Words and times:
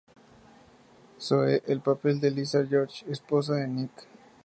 Zoe, 1.19 1.61
el 1.67 1.81
papel 1.81 2.19
de 2.19 2.31
Lisa 2.31 2.65
George, 2.65 3.05
esposa 3.11 3.53
de 3.53 3.67
Nick. 3.67 3.91